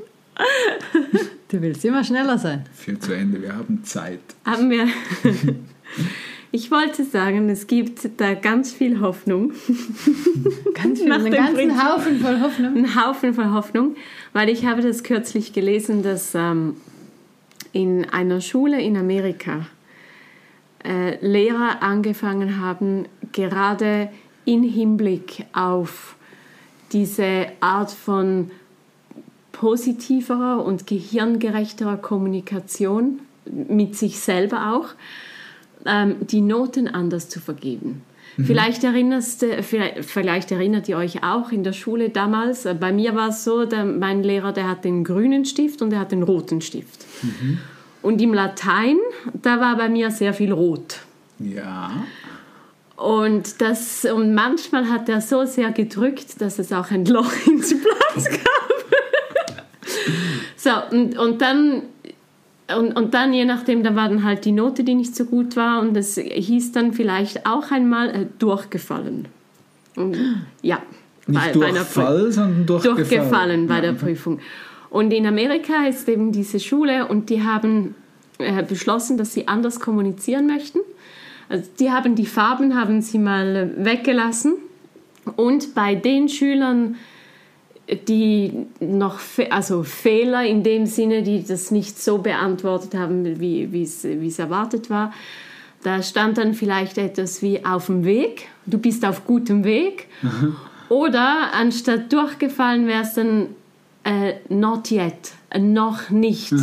Du 1.50 1.62
willst 1.62 1.84
immer 1.84 2.04
schneller 2.04 2.38
sein. 2.38 2.66
Für 2.74 3.00
zu 3.00 3.13
Ende, 3.13 3.42
wir 3.42 3.56
haben 3.56 3.84
Zeit. 3.84 4.20
Haben 4.46 4.70
wir. 4.70 4.88
Ich 6.51 6.72
wollte 6.72 7.04
sagen, 7.04 7.50
es 7.50 7.68
gibt 7.68 8.10
da 8.18 8.34
ganz 8.34 8.72
viel 8.72 9.01
Hoffnung. 9.01 9.51
Ganz 10.74 11.00
viel, 11.00 11.10
Nach 11.10 11.18
einen 11.18 11.25
dem 11.25 11.34
ganzen 11.34 11.56
Prinzip. 11.56 11.84
Haufen 11.84 12.20
voll 12.20 12.39
Hoffnung. 12.39 12.77
Ein 12.77 12.96
Haufen 12.96 13.34
voll 13.34 13.51
Hoffnung, 13.51 13.96
weil 14.32 14.48
ich 14.48 14.66
habe 14.66 14.82
das 14.82 15.04
kürzlich 15.04 15.51
gelesen, 15.51 16.04
dass 16.04 16.34
ähm, 16.36 16.77
in 17.74 18.06
einer 18.10 18.39
Schule 18.39 18.82
in 18.82 18.96
Amerika 18.96 19.68
äh, 20.88 21.17
Lehrer 21.25 21.84
angefangen 21.84 22.60
haben, 22.60 23.06
gerade 23.34 24.10
in 24.46 24.63
Hinblick 24.63 25.46
auf 25.53 26.15
diese 26.94 27.48
Art 27.60 27.91
von 27.91 28.51
positiverer 29.51 30.63
und 30.63 30.88
gehirngerechterer 30.88 31.98
Kommunikation 31.98 33.20
mit 33.46 33.96
sich 33.96 34.20
selber 34.20 34.74
auch, 34.74 34.89
ähm, 35.86 36.15
die 36.22 36.41
Noten 36.41 36.88
anders 36.88 37.27
zu 37.27 37.39
vergeben. 37.39 38.03
Vielleicht, 38.46 38.84
erinnerst, 38.84 39.41
äh, 39.44 39.63
vielleicht, 39.63 40.06
vielleicht 40.06 40.51
erinnert 40.51 40.88
ihr 40.88 40.98
euch 40.98 41.24
auch 41.24 41.51
in 41.51 41.63
der 41.63 41.74
Schule 41.74 42.10
damals, 42.10 42.65
äh, 42.65 42.75
bei 42.79 42.91
mir 42.91 43.15
war 43.15 43.29
es 43.29 43.44
so, 43.44 43.65
der, 43.65 43.84
mein 43.84 44.22
Lehrer, 44.22 44.53
der 44.53 44.70
hat 44.70 44.86
den 44.86 45.03
grünen 45.03 45.44
Stift 45.44 45.82
und 45.82 45.89
der 45.89 46.00
hat 46.00 46.12
den 46.12 46.24
roten 46.24 46.62
Stift. 46.62 47.06
Und 48.07 48.21
im 48.21 48.33
Latein, 48.33 48.97
da 49.41 49.59
war 49.59 49.75
bei 49.75 49.89
mir 49.89 50.11
sehr 50.11 50.33
viel 50.33 50.51
rot. 50.53 50.99
Ja. 51.39 51.91
Und, 52.95 53.59
das, 53.61 54.05
und 54.05 54.33
manchmal 54.33 54.89
hat 54.89 55.09
er 55.09 55.19
so 55.21 55.43
sehr 55.45 55.71
gedrückt, 55.71 56.39
dass 56.41 56.57
es 56.57 56.71
auch 56.71 56.89
ein 56.89 57.05
Loch 57.05 57.31
ins 57.47 57.69
Blatt 57.79 58.25
gab. 58.31 58.85
so, 60.55 60.69
und, 60.95 61.17
und 61.17 61.41
dann. 61.41 61.81
Und, 62.77 62.97
und 62.97 63.13
dann, 63.13 63.31
je 63.33 63.45
nachdem, 63.45 63.81
da 63.83 63.95
war 63.95 64.09
dann 64.09 64.23
halt 64.25 64.43
die 64.43 64.51
Note, 64.51 64.83
die 64.83 64.93
nicht 64.95 65.15
so 65.15 65.23
gut 65.23 65.55
war, 65.55 65.79
und 65.81 65.93
das 65.93 66.15
hieß 66.17 66.73
dann 66.73 66.91
vielleicht 66.91 67.45
auch 67.45 67.71
einmal 67.71 68.09
äh, 68.09 68.25
durchgefallen. 68.39 69.27
Und, 69.95 70.17
ja. 70.61 70.79
Nicht 71.27 71.53
bei- 71.53 71.59
bei 71.59 71.65
einer 71.67 71.75
Durchfall, 71.79 72.31
sondern 72.31 72.65
durchgefallen. 72.65 72.97
durchgefallen 73.09 73.67
bei 73.67 73.75
Ja. 73.75 73.81
der 73.81 73.91
Prüfung. 73.93 74.39
Und 74.89 75.12
in 75.12 75.25
Amerika 75.25 75.86
ist 75.88 76.08
eben 76.08 76.32
diese 76.32 76.60
Schule 76.60 77.08
und 77.08 77.29
die 77.29 77.44
haben 77.44 77.96
äh, 78.39 78.63
beschlossen, 78.63 79.17
dass 79.17 79.34
sie 79.34 79.48
anders 79.48 79.79
kommunizieren 79.79 80.48
möchten. 80.48 80.79
Also 81.50 81.70
die 81.79 81.91
haben 81.91 82.15
die 82.15 82.25
Farben 82.25 82.75
haben 82.75 83.01
sie 83.01 83.20
mal 83.20 83.72
weggelassen 83.77 84.56
und 85.36 85.74
bei 85.75 85.96
den 85.96 86.29
Schülern, 86.29 86.96
die 88.08 88.67
noch 88.79 89.20
fe 89.20 89.51
also 89.51 89.84
Fehler 89.84 90.46
in 90.46 90.63
dem 90.63 90.86
Sinne, 90.86 91.24
die 91.24 91.44
das 91.44 91.72
nicht 91.72 92.01
so 92.01 92.17
beantwortet 92.17 92.96
haben, 92.96 93.39
wie 93.39 93.82
es 93.82 94.03
wie 94.03 94.27
es 94.27 94.39
erwartet 94.39 94.89
war, 94.89 95.13
da 95.84 96.01
stand 96.01 96.38
dann 96.38 96.53
vielleicht 96.53 96.98
etwas 96.98 97.41
wie 97.41 97.65
auf 97.65 97.86
dem 97.86 98.03
Weg, 98.03 98.50
du 98.65 98.77
bist 98.77 99.06
auf 99.06 99.25
gutem 99.25 99.63
Weg. 99.63 100.08
Oder 100.89 101.53
anstatt 101.53 102.12
durchgefallen 102.12 102.88
wäre 102.88 103.03
es 103.03 103.13
dann 103.13 103.48
äh, 104.07 104.35
not 104.49 104.89
yet, 104.91 105.33
äh, 105.49 105.59
noch 105.59 106.09
nicht. 106.09 106.53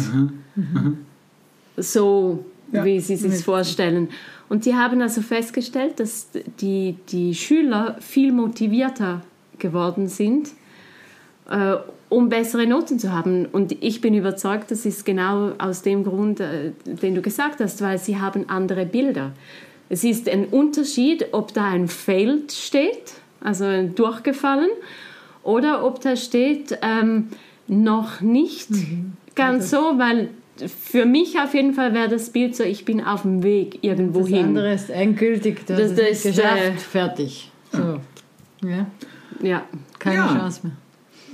So, 1.77 2.45
Ja. 2.73 2.85
wie 2.85 3.01
sie 3.01 3.17
sich 3.17 3.45
vorstellen. 3.45 4.09
Und 4.49 4.65
die 4.67 4.75
haben 4.75 5.01
also 5.01 5.21
festgestellt, 5.21 6.01
dass 6.01 6.29
die, 6.61 6.97
die 7.09 7.35
Schüler 7.35 7.97
viel 8.01 8.33
motivierter 8.33 9.23
geworden 9.59 10.09
sind, 10.09 10.51
äh, 11.51 11.77
um 12.09 12.29
bessere 12.29 12.67
Noten 12.67 12.99
zu 12.99 13.13
haben. 13.13 13.47
Und 13.47 13.77
ich 13.83 14.01
bin 14.01 14.15
überzeugt, 14.15 14.71
das 14.71 14.87
ist 14.87 15.05
genau 15.05 15.53
aus 15.59 15.83
dem 15.83 16.05
Grund, 16.05 16.41
äh, 16.41 16.73
den 16.87 17.15
du 17.15 17.23
gesagt 17.23 17.61
hast, 17.61 17.81
weil 17.83 17.99
sie 17.99 18.19
haben 18.19 18.49
andere 18.49 18.87
Bilder. 18.87 19.33
Es 19.89 20.05
ist 20.05 20.29
ein 20.29 20.47
Unterschied, 20.47 21.27
ob 21.33 21.53
da 21.55 21.65
ein 21.67 21.89
Failed 21.89 22.53
steht, 22.53 23.15
also 23.41 23.65
ein 23.65 23.95
durchgefallen, 23.95 24.71
oder 25.45 25.85
ob 25.85 26.01
da 26.01 26.17
steht 26.17 26.79
ähm, 26.83 27.29
noch 27.69 28.21
nicht 28.21 28.69
ganz 29.35 29.71
so, 29.71 29.77
weil 29.99 30.29
für 30.89 31.05
mich 31.05 31.39
auf 31.41 31.55
jeden 31.55 31.75
Fall 31.75 31.95
wäre 31.95 32.09
das 32.09 32.31
Bild 32.31 32.55
so, 32.55 32.63
ich 32.65 32.85
bin 32.85 33.01
auf 33.03 33.23
dem 33.23 33.43
Weg 33.43 33.79
irgendwo 33.83 34.21
Das 34.21 34.29
hin. 34.29 34.45
andere 34.47 34.75
ist 34.75 34.91
endgültig, 34.91 35.67
du 35.67 35.75
Das- 35.75 35.91
hast 35.93 35.99
es 35.99 36.23
das, 36.23 36.37
geschafft, 36.37 36.63
äh, 36.63 36.73
fertig. 36.77 37.51
So. 37.73 38.01
Ja, 38.67 38.87
Ja. 39.43 39.65
keine 39.99 40.17
Ja. 40.17 40.27
Chance 40.29 40.61
mehr. 40.65 40.73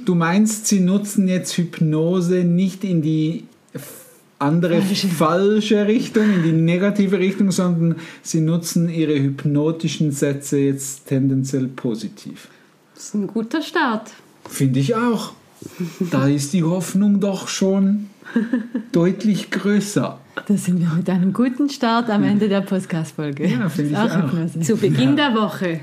Du 0.06 0.14
meinst, 0.14 0.66
sie 0.66 0.80
nutzen 0.80 1.28
jetzt 1.28 1.52
Hypnose 1.58 2.44
nicht 2.44 2.84
in 2.84 3.02
die 3.02 3.44
andere 4.38 4.80
falsche 4.80 5.86
Richtung, 5.86 6.24
in 6.36 6.42
die 6.42 6.52
negative 6.52 7.18
Richtung, 7.18 7.50
sondern 7.50 7.96
sie 8.22 8.40
nutzen 8.40 8.88
ihre 8.88 9.20
hypnotischen 9.20 10.12
Sätze 10.12 10.58
jetzt 10.58 11.06
tendenziell 11.08 11.66
positiv. 11.68 12.48
Das 13.00 13.06
ist 13.06 13.14
ein 13.14 13.28
guter 13.28 13.62
Start. 13.62 14.10
Finde 14.46 14.78
ich 14.78 14.94
auch. 14.94 15.32
Da 16.12 16.28
ist 16.28 16.52
die 16.52 16.64
Hoffnung 16.64 17.18
doch 17.18 17.48
schon 17.48 18.10
deutlich 18.92 19.50
größer. 19.50 20.18
Da 20.46 20.56
sind 20.58 20.80
wir 20.80 20.92
mit 20.94 21.08
einem 21.08 21.32
guten 21.32 21.70
Start 21.70 22.10
am 22.10 22.24
Ende 22.24 22.50
der 22.50 22.60
Podcast-Folge. 22.60 23.46
Ja, 23.46 23.70
finde 23.70 23.92
ich 23.92 23.96
auch. 23.96 24.14
Hypnose. 24.14 24.60
Zu 24.60 24.76
Beginn 24.76 25.16
der 25.16 25.34
Woche. 25.34 25.80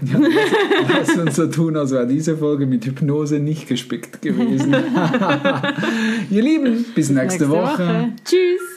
Lass 0.89 1.17
uns 1.17 1.37
so 1.37 1.47
tun, 1.47 1.75
als 1.75 1.89
wäre 1.89 2.05
diese 2.05 2.37
Folge 2.37 2.67
mit 2.67 2.85
Hypnose 2.85 3.39
nicht 3.39 3.67
gespickt 3.67 4.21
gewesen. 4.21 4.75
Ihr 6.29 6.43
Lieben, 6.43 6.85
bis 6.93 7.09
nächste, 7.09 7.49
Woche. 7.49 8.09
Tschüss. 8.25 8.76